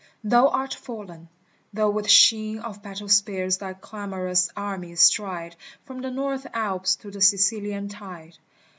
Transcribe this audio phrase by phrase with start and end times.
[0.23, 1.29] thou art fallen,
[1.73, 7.11] though with sheen Of battle spears thy clamorous armies stride From the north Alps to
[7.11, 8.35] the Sicilian tide